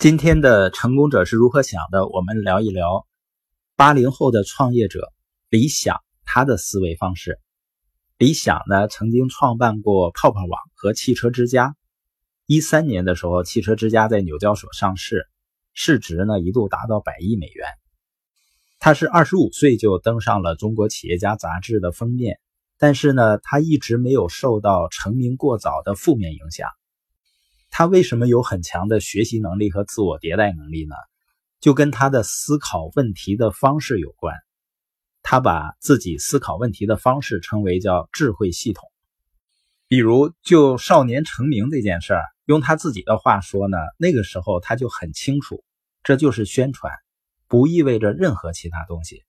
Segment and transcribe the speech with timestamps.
[0.00, 2.08] 今天的成功者是如何想的？
[2.08, 3.06] 我们聊一聊
[3.76, 5.12] 八零后的创业者
[5.50, 7.38] 李想他的思维方式。
[8.16, 11.76] 李想呢，曾经创办过泡泡网和汽车之家。
[12.46, 15.26] 一三年的时候，汽车之家在纽交所上市，
[15.74, 17.68] 市值呢一度达到百亿美元。
[18.78, 22.40] 他是二十五岁就登上了《中国企业家》杂志的封面，
[22.78, 26.70] 但是呢，他一直没有受到成名过早的负面影响。
[27.70, 30.94] 他为什么有很强的学习能力和自我迭代能力呢？
[31.60, 34.34] 就跟他的思考问题的方式有关。
[35.22, 38.90] 他把自己思考问题的方式称为叫智慧系统。
[39.86, 45.62] 比如，就少年成名这件事儿，用他自己的话说呢，那个时候他就很清楚，
[46.02, 46.92] 这就是宣传，
[47.46, 49.22] 不意味着任何其他东西。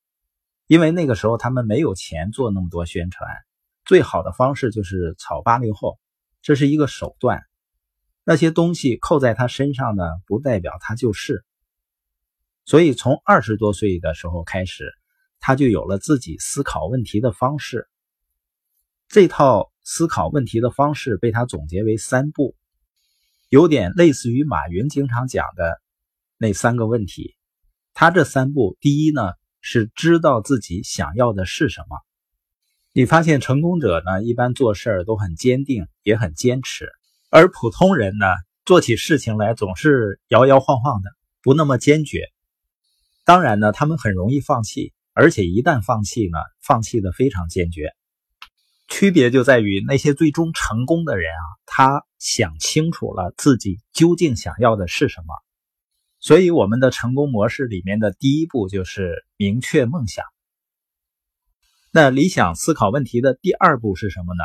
[0.68, 3.30] 因为那个时候他们没有钱做那么多宣传，
[3.84, 6.00] 最好的方式就是炒八零后，
[6.42, 7.44] 这是一个手段。
[8.24, 11.44] 那些东西扣在他身上呢，不代表他就是。
[12.66, 14.94] 所以从二十多岁的时候开始，
[15.40, 17.88] 他就有了自己思考问题的方式。
[19.08, 22.56] 这套思考问题的方式被他总结为三步，
[23.50, 25.82] 有点类似于马云经常讲的
[26.38, 27.36] 那三个问题。
[27.94, 31.98] 他这三步，第一呢是知道自己想要的是什么。
[32.94, 36.90] 你发现成功者呢，一般做事儿都很坚定，也很坚持。
[37.34, 38.26] 而普通人呢，
[38.66, 41.10] 做起事情来总是摇摇晃晃的，
[41.42, 42.28] 不那么坚决。
[43.24, 47.94] 当然呢，他们很容易放弃，而且一旦放弃呢，放弃的非常坚决。
[48.90, 55.34] 区别就在于那些最终成功的人啊，他想清楚了自己究竟想要的是什么。
[56.20, 60.26] 所以，我们的成功模式里面的第一步就是明确梦想。
[61.92, 64.44] 那理想思考问题的第二步是什么呢？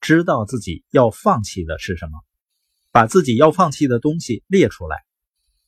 [0.00, 2.20] 知道自己要放弃的是什么。
[2.90, 4.96] 把自己要放弃的东西列出来，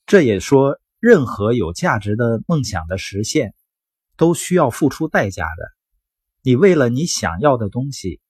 [0.07, 3.55] 这也说，任何有价值的梦想的实现，
[4.17, 5.71] 都需要付出代价的。
[6.43, 8.21] 你为了你想要的东西，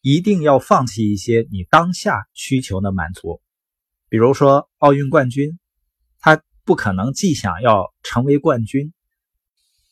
[0.00, 3.42] 一定要放弃一些你当下需求的满足。
[4.08, 5.58] 比如说奥运冠军，
[6.20, 8.92] 他不可能既想要成为冠军，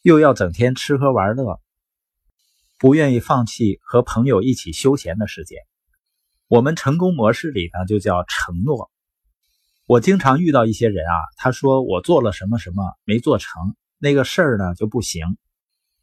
[0.02, 1.60] 又要整天吃喝玩乐，
[2.78, 5.58] 不愿意放弃和朋友一起休闲的时间。
[6.48, 8.90] 我们成功模式里呢，就叫承诺。
[9.86, 15.24] 我经常遇到一些人啊，他说我做了什么什么没做成，那个事儿呢就不行。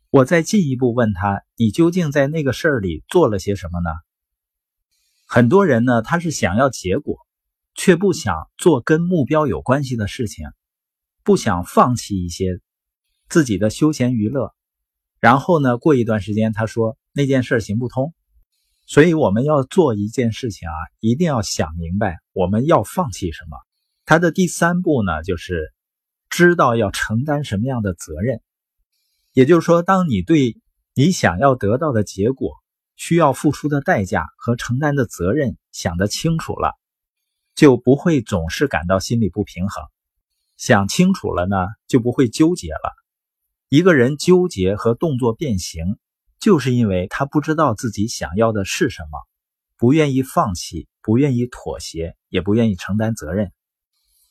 [0.09, 3.89] 我再进一步问他，你究竟在那个事儿里做了些什么呢？
[5.25, 7.17] 很多人呢，他是想要结果，
[7.73, 10.45] 却不想做跟目标有关系的事情，
[11.23, 12.59] 不想放弃一些
[13.29, 14.53] 自己的休闲娱乐。
[15.21, 18.13] 然后呢，过一段时间，他说那件事行不通。
[18.85, 23.57] 所以我们要做一件事情啊，一定要想明白我们要放弃什么。
[24.05, 25.73] 它的第三步呢，就是
[26.29, 28.41] 知道要承担什么样的责任。
[29.31, 30.57] 也就是说，当你对
[30.93, 32.55] 你想要得到的结果
[32.97, 36.77] 需要付出的代价和承担的责任想得清楚了，
[37.55, 39.83] 就不会总是感到心里不平衡。
[40.57, 41.55] 想清楚了呢，
[41.87, 42.93] 就不会纠结了。
[43.69, 45.97] 一个人纠结和动作变形。
[46.43, 49.17] 就是因为他不知道自己想要的是什么，
[49.77, 53.53] 不愿意放弃，不愿意妥协，也不愿意承担责任。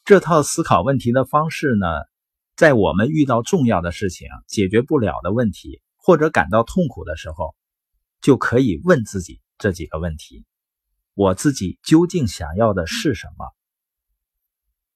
[0.05, 1.87] 这套思考问题的方式呢，
[2.55, 7.55] 在我们遇到重要的事情、解决不了的问题或者感到痛苦的时候，
[8.21, 10.45] 就可以问自己这几个问题：
[11.15, 13.47] 我自己究竟想要的是什么？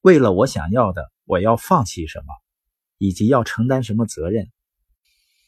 [0.02, 2.34] 为了我想要的，我要放弃什么，
[2.98, 4.50] 以及要承担什么责任？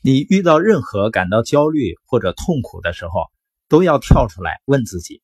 [0.00, 3.26] 你遇到任何感到焦虑或者痛苦的时候，
[3.69, 5.22] 都要跳出来问自己：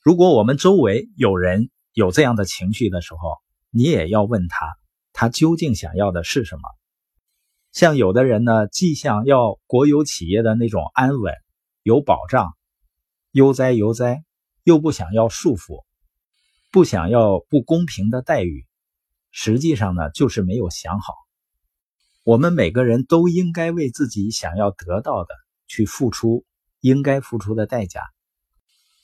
[0.00, 3.38] 如果我们周围有人有这样的情绪的时候，
[3.70, 4.76] 你也要问他，
[5.12, 6.62] 他究竟想要的是什么？
[7.72, 11.34] 像有的人呢，既想要国有企业的那种安稳、
[11.82, 12.54] 有保障、
[13.32, 14.22] 悠哉悠哉，
[14.62, 15.84] 又不想要束缚，
[16.70, 18.66] 不想要不公平的待遇，
[19.32, 21.12] 实际上呢，就是没有想好。
[22.26, 25.28] 我们每个人都应该为自己想要得到的
[25.68, 26.44] 去付出
[26.80, 28.00] 应该付出的代价。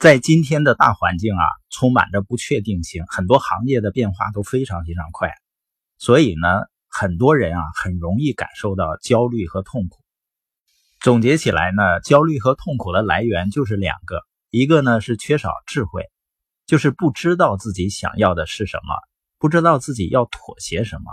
[0.01, 5.31] 在今天的大环境啊，充满着不确定性，很多行业的变化都非常非常快，
[5.99, 6.49] 所以呢，
[6.89, 10.01] 很多人啊很容易感受到焦虑和痛苦。
[10.99, 16.11] 总结起来呢，焦虑和痛苦的来源就是两个，一个呢是缺少智慧，
[16.67, 18.97] 就是不知道自己想要的是什么，
[19.39, 21.05] 不知道自己要妥协什么。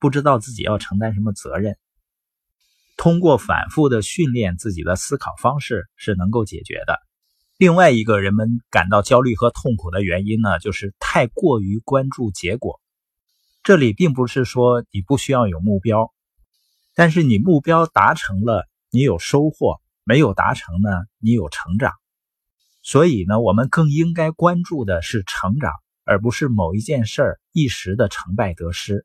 [0.00, 1.76] 不知道自己要承担什么责任，
[2.96, 6.98] 通过反复的训练自己的思考方式是能够解决的。
[7.56, 12.80] 另外一个人们感到焦虑和痛苦的原因呢，就是太过于关注结果，
[13.64, 16.12] 这里并不是说你不需要有目标，
[16.94, 21.92] 但是你目标达成了，你有收获；没有达成呢，你有成长。
[22.82, 25.72] 所以呢，我们更应该关注的是成长，
[26.04, 29.04] 而不是某一件事儿一时的成败得失。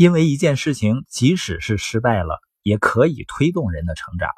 [0.00, 4.30] 因为一件事情即使是失败了，也可以推动人的成长。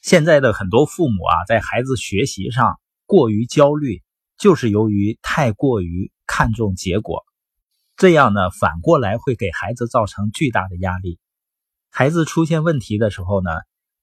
[0.00, 4.04] 现在的很多父母啊，在孩子学习上过于焦虑，
[4.38, 7.24] 就是由于太过于看重结果，
[7.96, 11.18] 这样呢，反过来会给孩子造成巨大的压力。
[11.90, 13.50] 孩子出现问题的时候呢，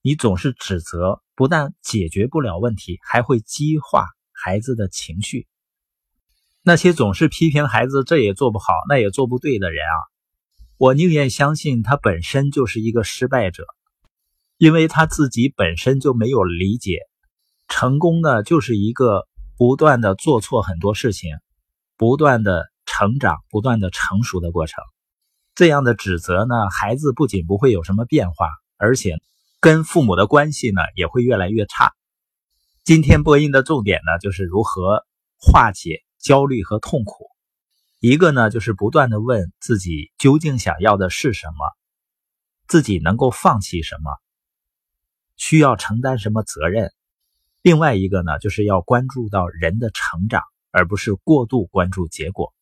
[0.01, 1.21] 你总是指责。
[1.33, 5.47] 不但解决不了问题，还会激化孩子的情绪。
[6.61, 9.95] 那些总是批评孩子这也做不好那也做不对的人啊，
[10.77, 13.65] 我宁愿相信他本身就是一个失败者，
[14.57, 16.99] 因为他自己本身就没有理解，
[17.67, 19.27] 成功呢就是一个
[19.57, 21.31] 不断的做错很多事情，
[21.97, 24.83] 不断的成长、不断的成熟的过程。
[25.55, 28.47] 这样的指责呢，孩子不仅不会有什么变化，
[28.77, 29.17] 而且。
[29.59, 31.91] 跟父母的关系呢也会越来越差。
[32.83, 35.03] 今天播音的重点呢就是如何
[35.39, 37.25] 化解焦虑和痛苦。
[37.99, 41.75] 一个呢就是不断的问自己究竟想要的是什么，
[42.67, 44.11] 自己能够放弃什么，
[45.35, 46.93] 需要承担什么责任。
[47.63, 52.53] 另外一个呢就是要关注到人的成长，而不是过度关注结果。